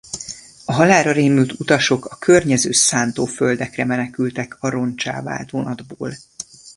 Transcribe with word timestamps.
A 0.65 0.71
halálra 0.73 1.11
rémült 1.11 1.51
utasok 1.59 2.05
a 2.05 2.15
környező 2.19 2.71
szántóföldekre 2.71 3.85
menekültek 3.85 4.55
a 4.59 4.69
ronccsá 4.69 5.21
vált 5.21 5.49
vonatból. 5.49 6.13